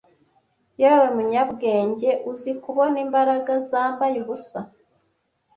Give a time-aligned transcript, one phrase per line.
[0.81, 4.59] yewe munyabwenge uzi kubona imbaraga zambaye ubusa